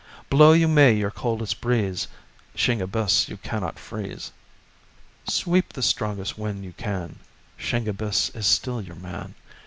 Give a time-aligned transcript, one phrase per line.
[0.31, 2.07] Blow you may your coldest breeze,
[2.55, 4.31] iShingebiss you cannot freeze."
[5.29, 7.19] Sweep the strongest wind you can,
[7.55, 9.35] Shingebiss is still your man.